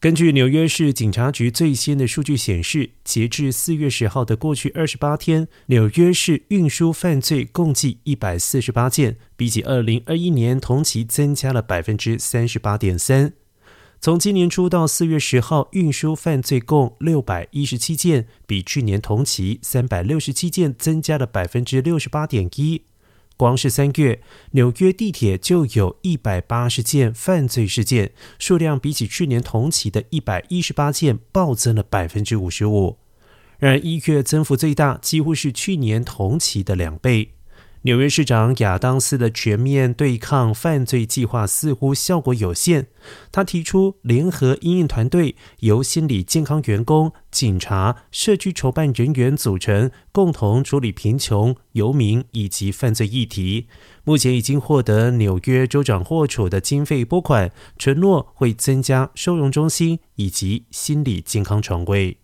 [0.00, 13.32] 根据纽约市警察局最新的数据显示，截至四月十号的过去二十八天，纽约市运输犯罪共计一百四十八件，比起二零二一年同期增加了百分之三十八点三。
[14.00, 22.82] 从今年初到四月十号，运输犯罪共六百一十七件，比去年同期三百六十七件增加了百分之六十八点一。
[23.38, 24.20] 光是三月，
[24.50, 32.98] 纽约地铁就有一百八十件犯罪事件，数量比起去年同期的一百一十八件暴增了百分之五十五。
[33.60, 37.34] 然而，一月增幅最大，几乎是去年同期的两倍。
[37.88, 42.88] 纽约市长亚当斯的全面对抗犯罪计划似乎效果有限。
[43.32, 53.68] 他提出联合应应团队，由心理健康员工、警察、社区筹办人员组成，共同处理贫穷、游民以及犯罪议题。
[54.04, 62.18] 目前已经获得纽约州长霍楚的经费拨款，承诺会增加收容中心以及心理健康床位。